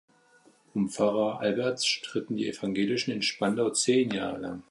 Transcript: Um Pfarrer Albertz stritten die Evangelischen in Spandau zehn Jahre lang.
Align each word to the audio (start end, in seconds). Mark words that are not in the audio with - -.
Um 0.73 0.89
Pfarrer 0.89 1.41
Albertz 1.41 1.85
stritten 1.85 2.35
die 2.35 2.47
Evangelischen 2.47 3.13
in 3.13 3.21
Spandau 3.21 3.69
zehn 3.69 4.09
Jahre 4.09 4.37
lang. 4.39 4.59